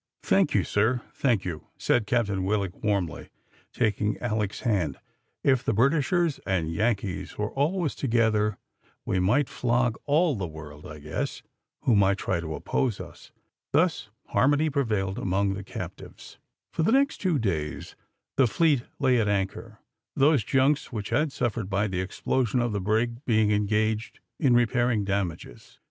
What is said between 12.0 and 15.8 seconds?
try to oppose us." Thus harmony prevailed among the